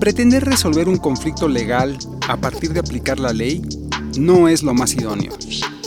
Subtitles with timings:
[0.00, 3.60] Pretender resolver un conflicto legal a partir de aplicar la ley
[4.18, 5.34] no es lo más idóneo.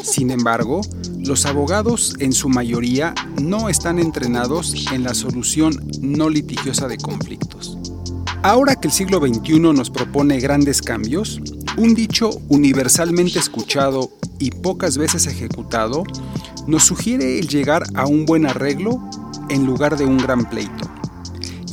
[0.04, 0.82] Sin embargo,
[1.18, 7.76] los abogados en su mayoría no están entrenados en la solución no litigiosa de conflictos.
[8.44, 11.42] Ahora que el siglo XXI nos propone grandes cambios,
[11.78, 16.04] un dicho universalmente escuchado y pocas veces ejecutado
[16.68, 19.02] nos sugiere el llegar a un buen arreglo
[19.50, 20.88] en lugar de un gran pleito.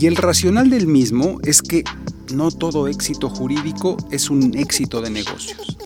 [0.01, 1.85] Y el racional del mismo es que
[2.33, 5.77] no todo éxito jurídico es un éxito de negocios.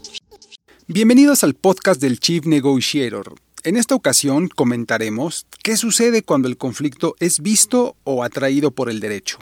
[0.86, 3.34] Bienvenidos al podcast del Chief Negotiator.
[3.62, 9.00] En esta ocasión comentaremos qué sucede cuando el conflicto es visto o atraído por el
[9.00, 9.38] derecho.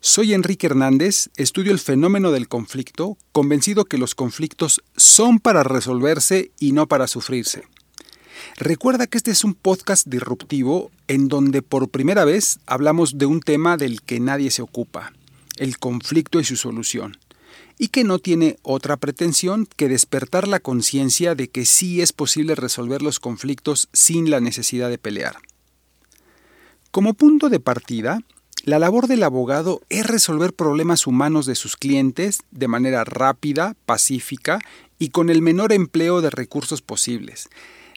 [0.00, 6.52] Soy Enrique Hernández, estudio el fenómeno del conflicto, convencido que los conflictos son para resolverse
[6.60, 7.64] y no para sufrirse.
[8.56, 13.40] Recuerda que este es un podcast disruptivo en donde por primera vez hablamos de un
[13.40, 15.12] tema del que nadie se ocupa,
[15.56, 17.18] el conflicto y su solución,
[17.78, 22.54] y que no tiene otra pretensión que despertar la conciencia de que sí es posible
[22.54, 25.36] resolver los conflictos sin la necesidad de pelear.
[26.90, 28.20] Como punto de partida,
[28.64, 34.58] la labor del abogado es resolver problemas humanos de sus clientes de manera rápida, pacífica
[34.98, 37.48] y con el menor empleo de recursos posibles.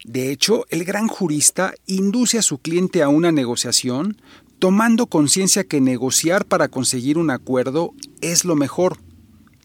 [0.04, 4.22] De hecho, el gran jurista induce a su cliente a una negociación
[4.60, 8.98] tomando conciencia que negociar para conseguir un acuerdo es lo mejor,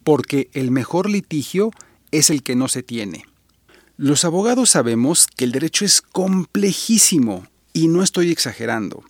[0.03, 1.71] porque el mejor litigio
[2.11, 3.25] es el que no se tiene.
[3.97, 9.03] Los abogados sabemos que el derecho es complejísimo, y no estoy exagerando.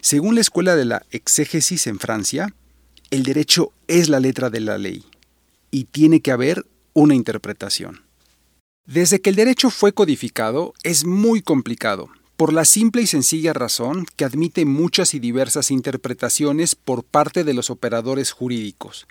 [0.00, 2.54] Según la Escuela de la Exégesis en Francia,
[3.10, 5.04] el derecho es la letra de la ley,
[5.70, 8.02] y tiene que haber una interpretación.
[8.86, 14.06] Desde que el derecho fue codificado, es muy complicado, por la simple y sencilla razón
[14.16, 19.06] que admite muchas y diversas interpretaciones por parte de los operadores jurídicos.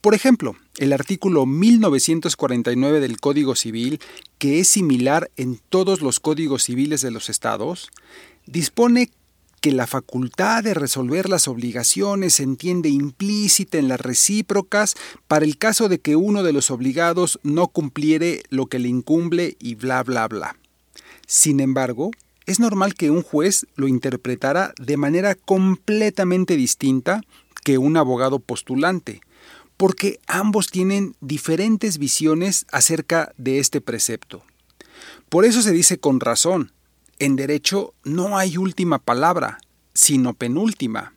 [0.00, 4.00] Por ejemplo, el artículo 1949 del Código Civil,
[4.38, 7.90] que es similar en todos los códigos civiles de los estados,
[8.46, 9.10] dispone
[9.60, 14.96] que la facultad de resolver las obligaciones se entiende implícita en las recíprocas
[15.28, 19.56] para el caso de que uno de los obligados no cumpliere lo que le incumble
[19.60, 20.56] y bla bla bla.
[21.28, 22.10] Sin embargo,
[22.46, 27.22] es normal que un juez lo interpretara de manera completamente distinta
[27.64, 29.20] que un abogado postulante,
[29.76, 34.44] porque ambos tienen diferentes visiones acerca de este precepto.
[35.28, 36.72] Por eso se dice con razón,
[37.18, 39.58] en derecho no hay última palabra,
[39.94, 41.14] sino penúltima,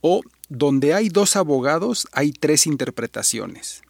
[0.00, 3.82] o donde hay dos abogados hay tres interpretaciones.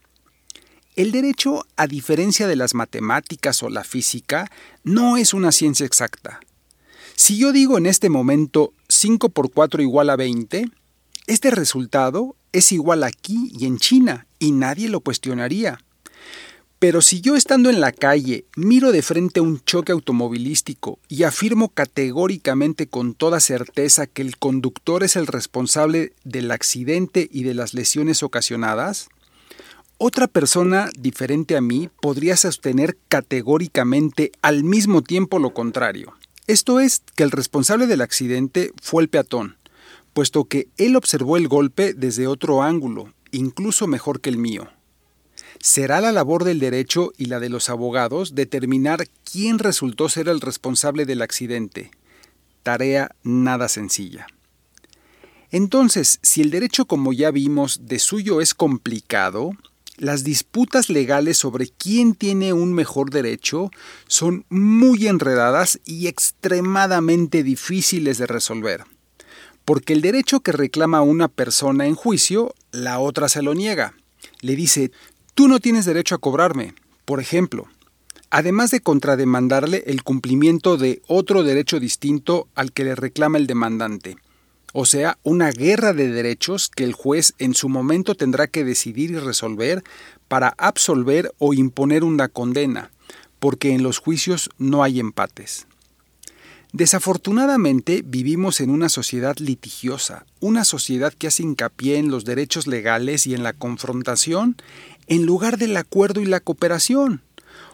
[0.96, 4.50] El derecho, a diferencia de las matemáticas o la física,
[4.84, 6.40] no es una ciencia exacta.
[7.16, 10.66] Si yo digo en este momento 5 por 4 igual a 20,
[11.26, 15.78] este resultado es igual aquí y en China, y nadie lo cuestionaría.
[16.80, 21.68] Pero si yo estando en la calle miro de frente un choque automovilístico y afirmo
[21.68, 27.74] categóricamente con toda certeza que el conductor es el responsable del accidente y de las
[27.74, 29.08] lesiones ocasionadas,
[29.98, 36.12] otra persona diferente a mí podría sostener categóricamente al mismo tiempo lo contrario.
[36.46, 39.56] Esto es que el responsable del accidente fue el peatón,
[40.12, 44.68] puesto que él observó el golpe desde otro ángulo, incluso mejor que el mío.
[45.60, 50.42] Será la labor del derecho y la de los abogados determinar quién resultó ser el
[50.42, 51.90] responsable del accidente.
[52.62, 54.26] Tarea nada sencilla.
[55.50, 59.52] Entonces, si el derecho, como ya vimos, de suyo es complicado,
[59.96, 63.70] las disputas legales sobre quién tiene un mejor derecho
[64.06, 68.84] son muy enredadas y extremadamente difíciles de resolver.
[69.64, 73.94] Porque el derecho que reclama una persona en juicio, la otra se lo niega.
[74.40, 74.90] Le dice,
[75.34, 76.74] tú no tienes derecho a cobrarme,
[77.04, 77.68] por ejemplo,
[78.30, 84.16] además de contrademandarle el cumplimiento de otro derecho distinto al que le reclama el demandante
[84.76, 89.12] o sea, una guerra de derechos que el juez en su momento tendrá que decidir
[89.12, 89.84] y resolver
[90.26, 92.90] para absolver o imponer una condena,
[93.38, 95.68] porque en los juicios no hay empates.
[96.72, 103.28] Desafortunadamente vivimos en una sociedad litigiosa, una sociedad que hace hincapié en los derechos legales
[103.28, 104.56] y en la confrontación
[105.06, 107.22] en lugar del acuerdo y la cooperación,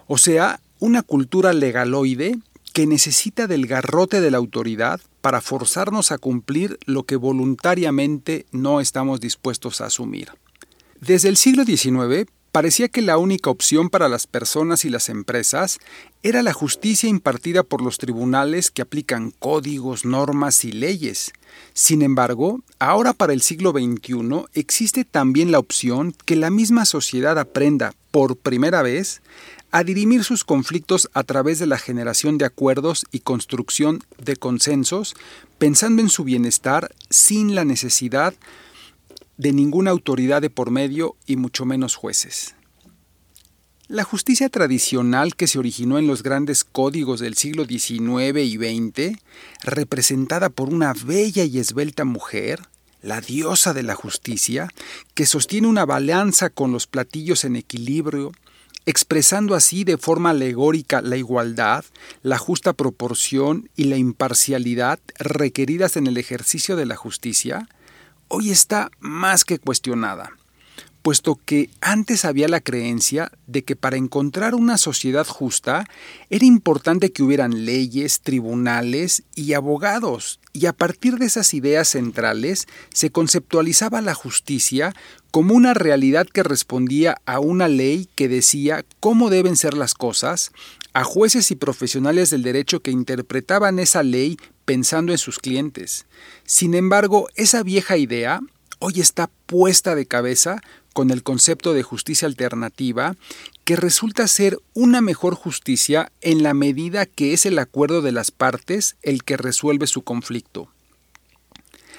[0.06, 2.36] o sea, una cultura legaloide
[2.72, 8.80] que necesita del garrote de la autoridad para forzarnos a cumplir lo que voluntariamente no
[8.80, 10.30] estamos dispuestos a asumir.
[11.00, 15.78] Desde el siglo XIX, parecía que la única opción para las personas y las empresas
[16.22, 21.32] era la justicia impartida por los tribunales que aplican códigos, normas y leyes.
[21.72, 27.38] Sin embargo, ahora para el siglo XXI existe también la opción que la misma sociedad
[27.38, 29.22] aprenda, por primera vez,
[29.70, 35.14] a dirimir sus conflictos a través de la generación de acuerdos y construcción de consensos,
[35.58, 38.34] pensando en su bienestar sin la necesidad
[39.36, 42.54] de ninguna autoridad de por medio y mucho menos jueces.
[43.88, 49.18] La justicia tradicional que se originó en los grandes códigos del siglo XIX y XX,
[49.64, 52.60] representada por una bella y esbelta mujer,
[53.02, 54.68] la diosa de la justicia,
[55.14, 58.30] que sostiene una balanza con los platillos en equilibrio,
[58.90, 61.84] expresando así de forma alegórica la igualdad,
[62.22, 67.68] la justa proporción y la imparcialidad requeridas en el ejercicio de la justicia,
[68.28, 70.32] hoy está más que cuestionada
[71.02, 75.86] puesto que antes había la creencia de que para encontrar una sociedad justa
[76.28, 82.66] era importante que hubieran leyes, tribunales y abogados, y a partir de esas ideas centrales
[82.92, 84.94] se conceptualizaba la justicia
[85.30, 90.52] como una realidad que respondía a una ley que decía cómo deben ser las cosas,
[90.92, 96.06] a jueces y profesionales del derecho que interpretaban esa ley pensando en sus clientes.
[96.44, 98.40] Sin embargo, esa vieja idea
[98.80, 100.60] hoy está puesta de cabeza
[100.92, 103.14] con el concepto de justicia alternativa,
[103.64, 108.32] que resulta ser una mejor justicia en la medida que es el acuerdo de las
[108.32, 110.68] partes el que resuelve su conflicto.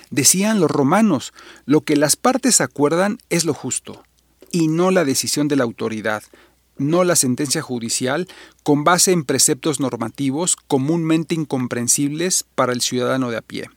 [0.09, 1.31] Decían los romanos,
[1.65, 4.03] lo que las partes acuerdan es lo justo,
[4.51, 6.23] y no la decisión de la autoridad,
[6.77, 8.27] no la sentencia judicial
[8.63, 13.69] con base en preceptos normativos comúnmente incomprensibles para el ciudadano de a pie.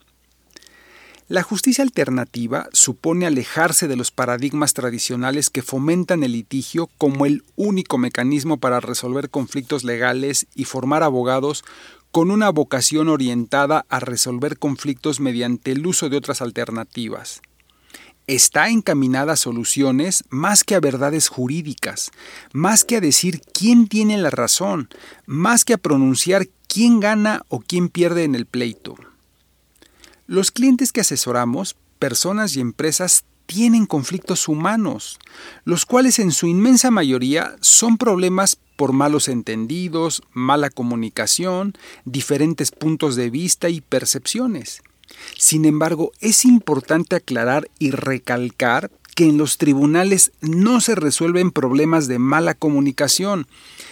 [1.26, 7.44] La justicia alternativa supone alejarse de los paradigmas tradicionales que fomentan el litigio como el
[7.56, 11.64] único mecanismo para resolver conflictos legales y formar abogados
[12.10, 17.40] con una vocación orientada a resolver conflictos mediante el uso de otras alternativas.
[18.26, 22.10] Está encaminada a soluciones más que a verdades jurídicas,
[22.52, 24.90] más que a decir quién tiene la razón,
[25.24, 28.94] más que a pronunciar quién gana o quién pierde en el pleito.
[30.26, 35.18] Los clientes que asesoramos, personas y empresas, tienen conflictos humanos,
[35.64, 41.74] los cuales en su inmensa mayoría son problemas por malos entendidos, mala comunicación,
[42.06, 44.82] diferentes puntos de vista y percepciones.
[45.36, 52.08] Sin embargo, es importante aclarar y recalcar que en los tribunales no se resuelven problemas
[52.08, 53.46] de mala comunicación,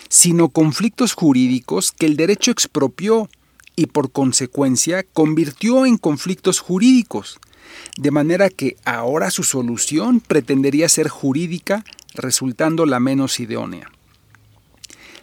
[0.08, 3.28] sino conflictos jurídicos que el derecho expropió
[3.76, 7.38] y por consecuencia convirtió en conflictos jurídicos,
[7.96, 11.84] de manera que ahora su solución pretendería ser jurídica,
[12.14, 13.90] resultando la menos idónea.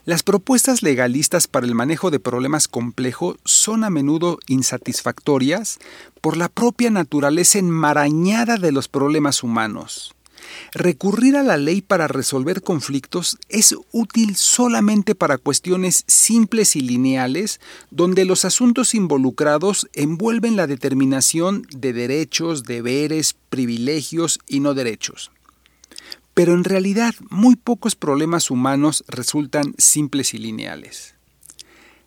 [0.06, 5.78] Las propuestas legalistas para el manejo de problemas complejos son a menudo insatisfactorias
[6.22, 10.16] por la propia naturaleza enmarañada de los problemas humanos.
[10.74, 17.60] Recurrir a la ley para resolver conflictos es útil solamente para cuestiones simples y lineales,
[17.92, 25.32] donde los asuntos involucrados envuelven la determinación de derechos, deberes, privilegios y no derechos.
[26.34, 31.16] Pero en realidad muy pocos problemas humanos resultan simples y lineales.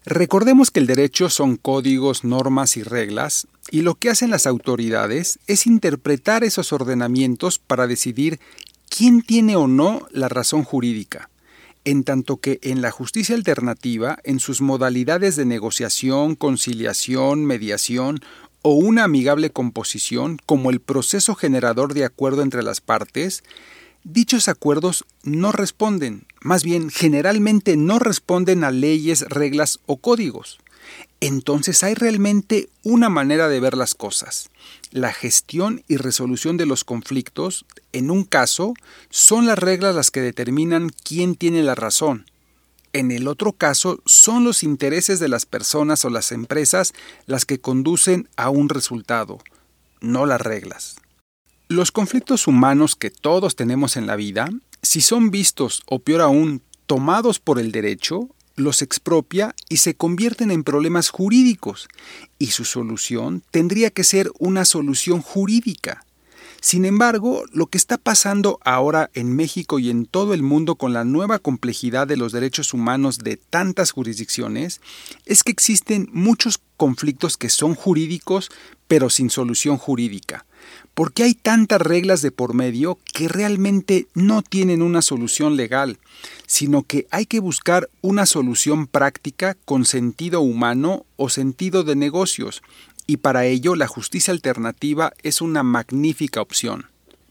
[0.04, 5.38] Recordemos que el derecho son códigos, normas y reglas, y lo que hacen las autoridades
[5.46, 8.38] es interpretar esos ordenamientos para decidir
[8.90, 11.30] quién tiene o no la razón jurídica,
[11.86, 18.20] en tanto que en la justicia alternativa, en sus modalidades de negociación, conciliación, mediación
[18.60, 23.42] o una amigable composición, como el proceso generador de acuerdo entre las partes,
[24.04, 30.58] Dichos acuerdos no responden, más bien generalmente no responden a leyes, reglas o códigos.
[31.22, 34.50] Entonces hay realmente una manera de ver las cosas.
[34.90, 38.74] La gestión y resolución de los conflictos, en un caso,
[39.08, 42.26] son las reglas las que determinan quién tiene la razón.
[42.92, 46.92] En el otro caso, son los intereses de las personas o las empresas
[47.26, 49.38] las que conducen a un resultado,
[50.00, 50.96] no las reglas.
[51.68, 54.50] Los conflictos humanos que todos tenemos en la vida,
[54.82, 60.50] si son vistos o peor aún, tomados por el derecho, los expropia y se convierten
[60.50, 61.88] en problemas jurídicos,
[62.38, 66.04] y su solución tendría que ser una solución jurídica.
[66.60, 70.92] Sin embargo, lo que está pasando ahora en México y en todo el mundo con
[70.92, 74.80] la nueva complejidad de los derechos humanos de tantas jurisdicciones
[75.26, 78.48] es que existen muchos conflictos que son jurídicos
[78.86, 80.46] pero sin solución jurídica
[80.94, 85.98] porque hay tantas reglas de por medio que realmente no tienen una solución legal,
[86.46, 92.62] sino que hay que buscar una solución práctica con sentido humano o sentido de negocios,
[93.06, 96.86] y para ello la justicia alternativa es una magnífica opción.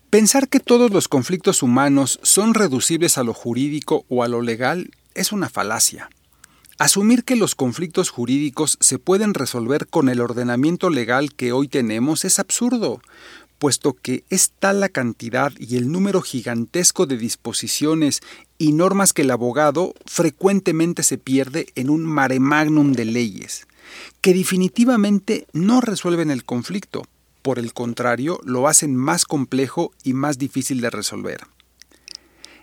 [0.10, 4.92] Pensar que todos los conflictos humanos son reducibles a lo jurídico o a lo legal
[5.16, 6.10] es una falacia.
[6.78, 12.26] Asumir que los conflictos jurídicos se pueden resolver con el ordenamiento legal que hoy tenemos
[12.26, 13.02] es absurdo,
[13.62, 18.22] puesto que es tal la cantidad y el número gigantesco de disposiciones
[18.58, 23.68] y normas que el abogado frecuentemente se pierde en un mare magnum de leyes,
[24.20, 27.04] que definitivamente no resuelven el conflicto,
[27.44, 31.42] por el contrario, lo hacen más complejo y más difícil de resolver.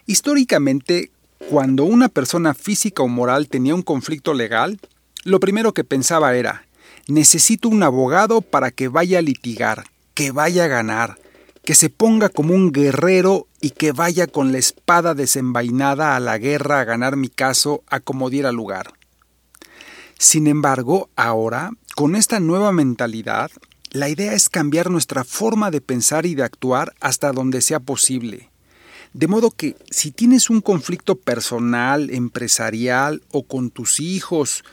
[0.04, 1.12] Históricamente,
[1.48, 4.80] cuando una persona física o moral tenía un conflicto legal,
[5.22, 6.66] lo primero que pensaba era,
[7.06, 9.84] necesito un abogado para que vaya a litigar,
[10.18, 11.16] que vaya a ganar,
[11.62, 16.38] que se ponga como un guerrero y que vaya con la espada desenvainada a la
[16.38, 18.94] guerra a ganar mi caso a como diera lugar.
[20.18, 23.52] Sin embargo, ahora, con esta nueva mentalidad,
[23.92, 28.50] la idea es cambiar nuestra forma de pensar y de actuar hasta donde sea posible.
[29.12, 34.64] De modo que si tienes un conflicto personal, empresarial o con tus hijos,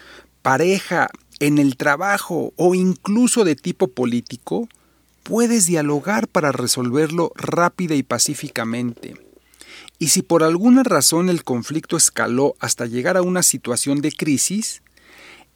[0.42, 4.68] pareja, en el trabajo o incluso de tipo político,
[5.25, 9.15] puedes dialogar para resolverlo rápida y pacíficamente.
[9.98, 14.84] Y si por alguna razón el conflicto escaló hasta llegar a una situación de crisis,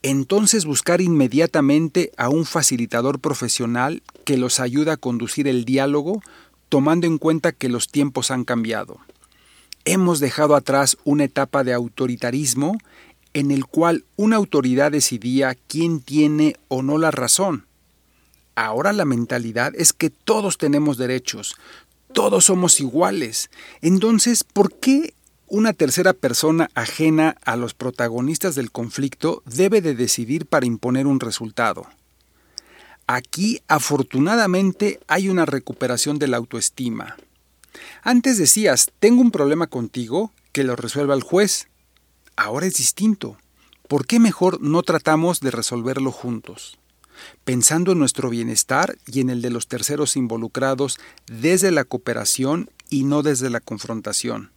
[0.01, 6.23] entonces buscar inmediatamente a un facilitador profesional que los ayude a conducir el diálogo
[6.69, 8.97] tomando en cuenta que los tiempos han cambiado.
[9.85, 12.75] Hemos dejado atrás una etapa de autoritarismo
[13.33, 17.68] en el cual una autoridad decidía quién tiene o no la razón.
[18.59, 21.55] Ahora la mentalidad es que todos tenemos derechos,
[22.11, 23.49] todos somos iguales.
[23.81, 25.13] Entonces, ¿por qué
[25.47, 31.21] una tercera persona ajena a los protagonistas del conflicto debe de decidir para imponer un
[31.21, 31.87] resultado?
[33.07, 37.15] Aquí afortunadamente hay una recuperación de la autoestima.
[38.03, 41.69] Antes decías, tengo un problema contigo, que lo resuelva el juez.
[42.35, 43.37] Ahora es distinto.
[43.87, 46.78] ¿Por qué mejor no tratamos de resolverlo juntos?
[47.43, 53.03] Pensando en nuestro bienestar y en el de los terceros involucrados desde la cooperación y
[53.03, 54.51] no desde la confrontación.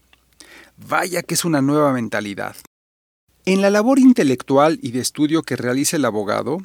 [0.77, 2.57] Vaya que es una nueva mentalidad.
[3.45, 6.59] En la labor intelectual y de estudio que realiza el abogado,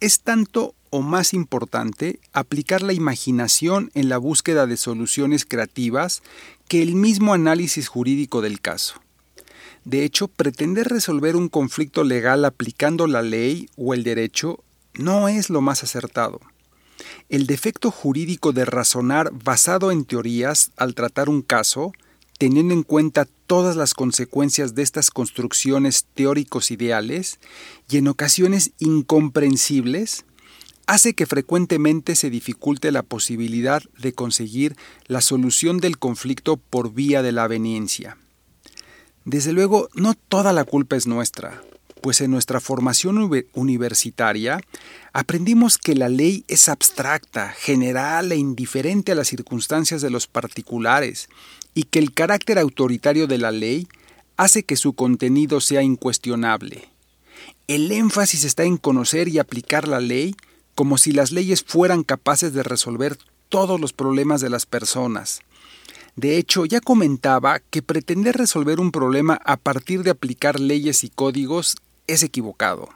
[0.00, 6.22] es tanto o más importante aplicar la imaginación en la búsqueda de soluciones creativas
[6.68, 9.00] que el mismo análisis jurídico del caso.
[9.84, 14.63] De hecho, pretender resolver un conflicto legal aplicando la ley o el derecho
[14.98, 16.40] no es lo más acertado.
[17.28, 21.92] El defecto jurídico de razonar basado en teorías al tratar un caso,
[22.38, 27.38] teniendo en cuenta todas las consecuencias de estas construcciones teóricos ideales
[27.88, 30.24] y en ocasiones incomprensibles,
[30.86, 37.22] hace que frecuentemente se dificulte la posibilidad de conseguir la solución del conflicto por vía
[37.22, 38.18] de la aveniencia.
[39.24, 41.62] Desde luego, no toda la culpa es nuestra,
[42.04, 44.60] pues en nuestra formación universitaria
[45.14, 51.30] aprendimos que la ley es abstracta, general e indiferente a las circunstancias de los particulares
[51.72, 53.88] y que el carácter autoritario de la ley
[54.36, 56.90] hace que su contenido sea incuestionable.
[57.68, 60.36] El énfasis está en conocer y aplicar la ley
[60.74, 63.16] como si las leyes fueran capaces de resolver
[63.48, 65.40] todos los problemas de las personas.
[66.16, 71.08] De hecho, ya comentaba que pretender resolver un problema a partir de aplicar leyes y
[71.08, 72.88] códigos es equivocado.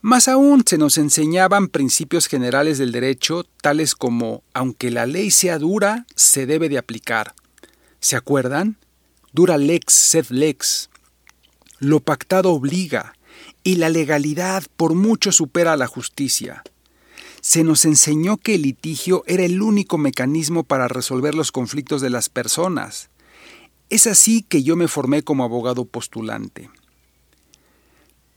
[0.00, 5.58] Más aún se nos enseñaban principios generales del derecho, tales como, aunque la ley sea
[5.58, 7.34] dura, se debe de aplicar.
[8.00, 8.78] ¿Se acuerdan?
[9.32, 10.90] Dura lex sed lex.
[11.78, 13.14] Lo pactado obliga,
[13.64, 16.62] y la legalidad por mucho supera a la justicia
[17.46, 22.10] se nos enseñó que el litigio era el único mecanismo para resolver los conflictos de
[22.10, 23.08] las personas.
[23.88, 26.70] Es así que yo me formé como abogado postulante.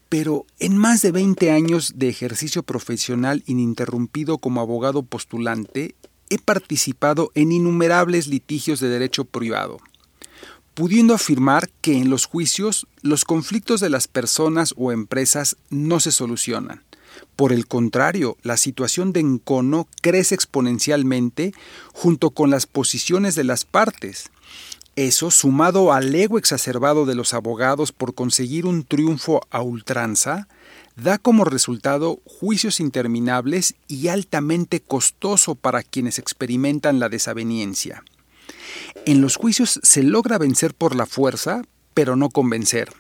[0.10, 5.96] Pero en más de 20 años de ejercicio profesional ininterrumpido como abogado postulante,
[6.30, 9.78] he participado en innumerables litigios de derecho privado,
[10.74, 16.12] pudiendo afirmar que en los juicios los conflictos de las personas o empresas no se
[16.12, 16.84] solucionan
[17.36, 21.54] por el contrario, la situación de encono crece exponencialmente
[21.94, 24.30] junto con las posiciones de las partes.
[25.00, 30.50] Eso, sumado al ego exacerbado de los abogados por conseguir un triunfo a ultranza,
[30.98, 38.04] da como resultado juicios interminables y altamente costoso para quienes experimentan la desaveniencia.
[39.06, 41.62] En los juicios se logra vencer por la fuerza,
[41.94, 42.92] pero no convencer.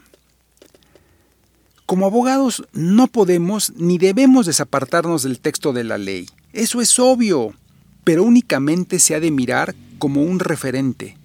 [1.85, 6.29] Como abogados no podemos ni debemos desapartarnos del texto de la ley.
[6.53, 7.53] Eso es obvio,
[8.05, 11.17] pero únicamente se ha de mirar como un referente,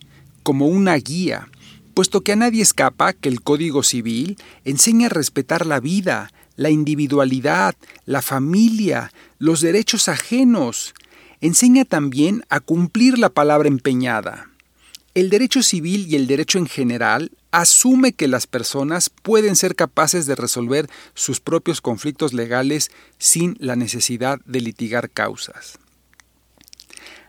[0.45, 1.49] como una guía,
[1.95, 6.71] puesto que a nadie escapa que el Código Civil enseña a respetar la vida, la
[6.71, 7.75] individualidad,
[8.05, 10.95] la familia, los derechos ajenos.
[11.41, 14.51] Enseña también a cumplir la palabra empeñada.
[15.15, 20.27] El derecho civil y el derecho en general asume que las personas pueden ser capaces
[20.27, 25.79] de resolver sus propios conflictos legales sin la necesidad de litigar causas.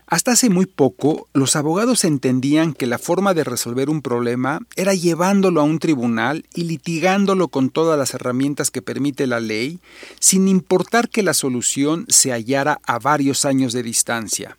[0.08, 4.94] Hasta hace muy poco, los abogados entendían que la forma de resolver un problema era
[4.94, 9.80] llevándolo a un tribunal y litigándolo con todas las herramientas que permite la ley,
[10.20, 14.56] sin importar que la solución se hallara a varios años de distancia.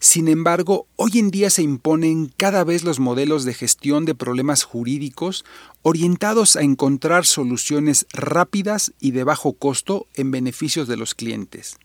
[0.00, 4.64] Sin embargo, hoy en día se imponen cada vez los modelos de gestión de problemas
[4.64, 5.46] jurídicos
[5.80, 11.78] orientados a encontrar soluciones rápidas y de bajo costo en beneficios de los clientes.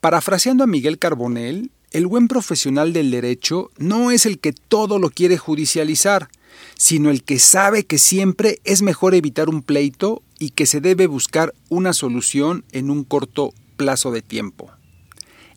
[0.00, 5.10] Parafraseando a Miguel Carbonell, el buen profesional del derecho no es el que todo lo
[5.10, 6.28] quiere judicializar,
[6.76, 11.06] sino el que sabe que siempre es mejor evitar un pleito y que se debe
[11.06, 14.70] buscar una solución en un corto plazo de tiempo.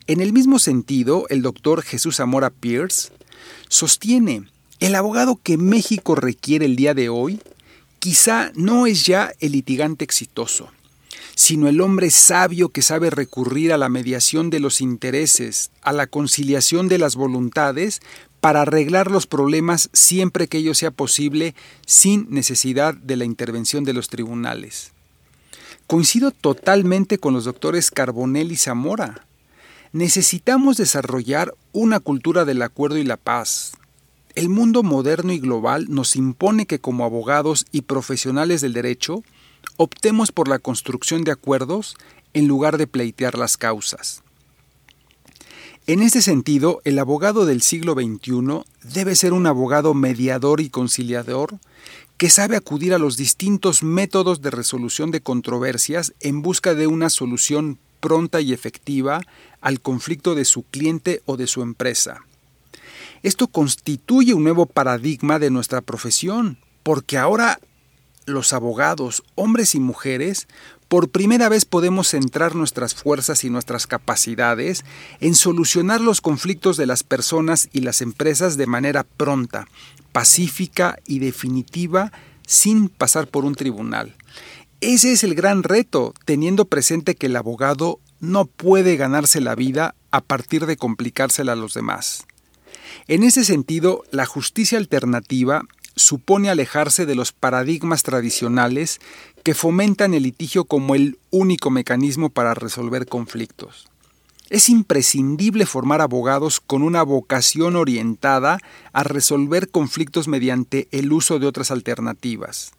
[0.06, 3.10] En el mismo sentido, el doctor Jesús Zamora Pierce
[3.68, 4.48] sostiene,
[4.80, 7.40] el abogado que México requiere el día de hoy
[8.00, 10.68] quizá no es ya el litigante exitoso,
[11.34, 16.06] sino el hombre sabio que sabe recurrir a la mediación de los intereses, a la
[16.06, 18.00] conciliación de las voluntades,
[18.40, 21.54] para arreglar los problemas siempre que ello sea posible
[21.86, 24.92] sin necesidad de la intervención de los tribunales.
[25.86, 29.26] Coincido totalmente con los doctores Carbonell y Zamora.
[29.92, 33.72] Necesitamos desarrollar una cultura del acuerdo y la paz.
[34.34, 39.22] El mundo moderno y global nos impone que como abogados y profesionales del derecho
[39.76, 41.96] optemos por la construcción de acuerdos
[42.32, 44.22] en lugar de pleitear las causas.
[45.86, 48.62] En este sentido, el abogado del siglo XXI
[48.94, 51.58] debe ser un abogado mediador y conciliador
[52.16, 57.10] que sabe acudir a los distintos métodos de resolución de controversias en busca de una
[57.10, 59.22] solución pronta y efectiva
[59.60, 62.24] al conflicto de su cliente o de su empresa.
[63.22, 67.58] Esto constituye un nuevo paradigma de nuestra profesión, porque ahora
[68.26, 70.48] los abogados, hombres y mujeres,
[70.88, 74.84] por primera vez podemos centrar nuestras fuerzas y nuestras capacidades
[75.20, 79.66] en solucionar los conflictos de las personas y las empresas de manera pronta,
[80.12, 82.12] pacífica y definitiva
[82.46, 84.14] sin pasar por un tribunal.
[84.80, 89.94] Ese es el gran reto, teniendo presente que el abogado no puede ganarse la vida
[90.10, 92.26] a partir de complicársela a los demás.
[93.08, 95.62] En ese sentido, la justicia alternativa
[95.96, 99.00] supone alejarse de los paradigmas tradicionales
[99.42, 103.88] que fomentan el litigio como el único mecanismo para resolver conflictos.
[104.50, 108.58] Es imprescindible formar abogados con una vocación orientada
[108.92, 112.72] a resolver conflictos mediante el uso de otras alternativas.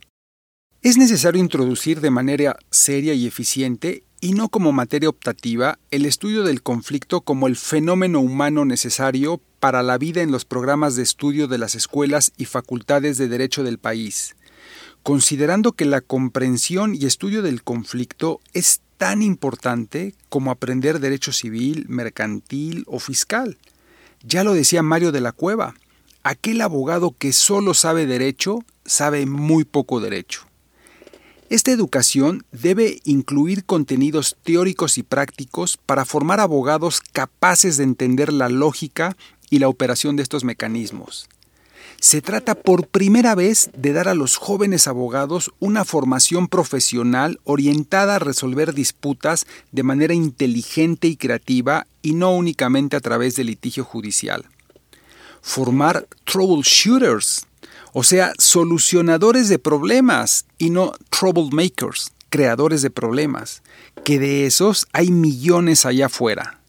[0.82, 6.44] Es necesario introducir de manera seria y eficiente y no como materia optativa el estudio
[6.44, 11.48] del conflicto como el fenómeno humano necesario para la vida en los programas de estudio
[11.48, 14.36] de las escuelas y facultades de derecho del país,
[15.04, 21.86] considerando que la comprensión y estudio del conflicto es tan importante como aprender derecho civil,
[21.88, 23.58] mercantil o fiscal.
[24.24, 25.76] Ya lo decía Mario de la Cueva,
[26.24, 30.48] aquel abogado que solo sabe derecho sabe muy poco derecho.
[31.50, 38.50] Esta educación debe incluir contenidos teóricos y prácticos para formar abogados capaces de entender la
[38.50, 39.16] lógica
[39.52, 41.30] y la operación de estos mecanismos.
[42.00, 48.16] Se trata por primera vez de dar a los jóvenes abogados una formación profesional orientada
[48.16, 53.84] a resolver disputas de manera inteligente y creativa y no únicamente a través del litigio
[53.84, 54.46] judicial.
[55.42, 57.46] Formar troubleshooters
[57.98, 63.64] o sea, solucionadores de problemas y no troublemakers, creadores de problemas,
[64.04, 66.60] que de esos hay millones allá afuera.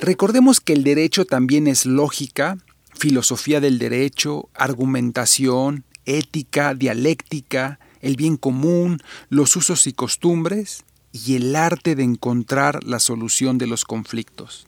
[0.00, 2.58] Recordemos que el derecho también es lógica,
[2.92, 11.54] filosofía del derecho, argumentación, ética, dialéctica, el bien común, los usos y costumbres y el
[11.54, 14.66] arte de encontrar la solución de los conflictos.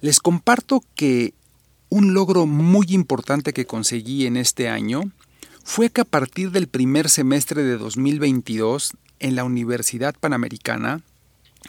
[0.00, 1.32] Les comparto que
[1.90, 5.10] un logro muy importante que conseguí en este año
[5.64, 11.02] fue que a partir del primer semestre de 2022 en la Universidad Panamericana,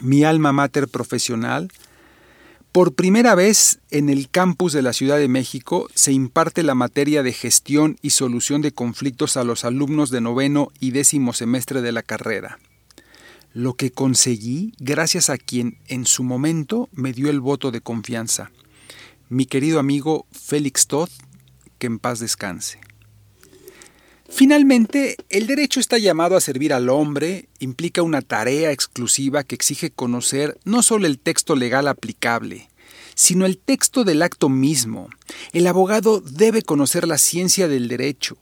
[0.02, 1.70] mi alma mater profesional,
[2.72, 7.24] por primera vez en el campus de la Ciudad de México se imparte la materia
[7.24, 11.92] de gestión y solución de conflictos a los alumnos de noveno y décimo semestre de
[11.92, 12.60] la carrera.
[13.54, 18.52] Lo que conseguí gracias a quien en su momento me dio el voto de confianza,
[19.30, 21.10] mi querido amigo Félix Todd,
[21.78, 22.80] que en paz descanse.
[24.28, 29.92] Finalmente, el derecho está llamado a servir al hombre, implica una tarea exclusiva que exige
[29.92, 32.70] conocer no solo el texto legal aplicable,
[33.16, 35.10] sino el texto del acto mismo.
[35.52, 38.38] El abogado debe conocer la ciencia del derecho,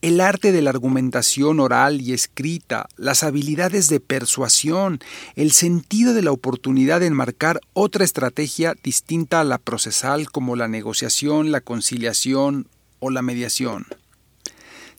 [0.00, 5.00] el arte de la argumentación oral y escrita, las habilidades de persuasión,
[5.34, 10.68] el sentido de la oportunidad de enmarcar otra estrategia distinta a la procesal como la
[10.68, 12.68] negociación, la conciliación
[13.00, 13.86] o la mediación.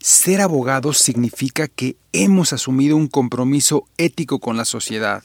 [0.02, 5.24] Ser abogados significa que hemos asumido un compromiso ético con la sociedad.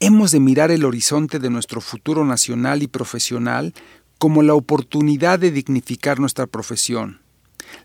[0.00, 3.74] Hemos de mirar el horizonte de nuestro futuro nacional y profesional
[4.18, 7.21] como la oportunidad de dignificar nuestra profesión,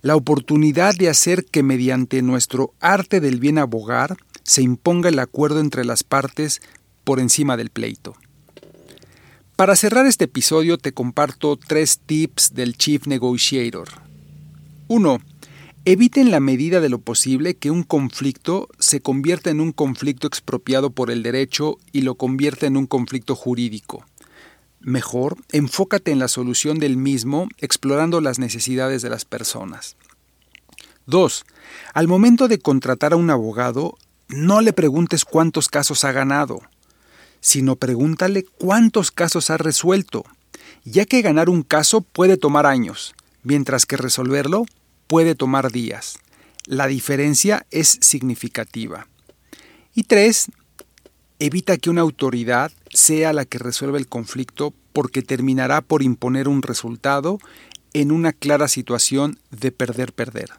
[0.01, 5.59] la oportunidad de hacer que mediante nuestro arte del bien abogar se imponga el acuerdo
[5.59, 6.61] entre las partes
[7.03, 8.15] por encima del pleito.
[9.55, 13.87] Para cerrar este episodio te comparto tres tips del Chief Negotiator.
[14.87, 15.19] 1.
[15.85, 20.27] Evite en la medida de lo posible que un conflicto se convierta en un conflicto
[20.27, 24.05] expropiado por el derecho y lo convierta en un conflicto jurídico.
[24.87, 29.97] Mejor, enfócate en la solución del mismo explorando las necesidades de las personas.
[31.07, 31.43] 2.
[31.93, 33.97] Al momento de contratar a un abogado,
[34.29, 36.61] no le preguntes cuántos casos ha ganado,
[37.41, 40.23] sino pregúntale cuántos casos ha resuelto,
[40.85, 44.63] ya que ganar un caso puede tomar años, mientras que resolverlo
[45.07, 46.17] puede tomar días.
[46.65, 49.09] La diferencia es significativa.
[49.93, 50.47] Y tres,
[51.39, 56.61] evita que una autoridad sea la que resuelva el conflicto porque terminará por imponer un
[56.61, 57.39] resultado
[57.93, 60.49] en una clara situación de perder-perder.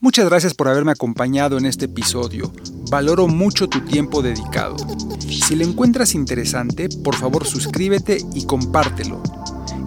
[0.00, 2.52] Muchas gracias por haberme acompañado en este episodio.
[2.90, 4.76] Valoro mucho tu tiempo dedicado.
[5.20, 9.22] Si lo encuentras interesante, por favor suscríbete y compártelo.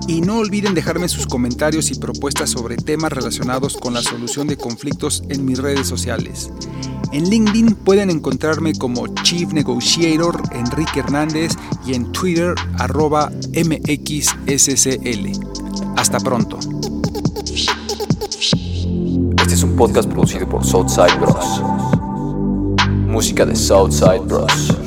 [0.08, 4.58] Y no olviden dejarme sus comentarios y propuestas sobre temas relacionados con la solución de
[4.58, 6.52] conflictos en mis redes sociales.
[7.12, 11.54] En LinkedIn pueden encontrarme como Chief Negotiator Enrique Hernández
[11.86, 15.32] y en Twitter arroba MXSCL.
[15.96, 16.60] Hasta pronto.
[19.42, 21.62] Este es un podcast producido por Southside Bros.
[23.08, 24.85] Música de Southside Bros.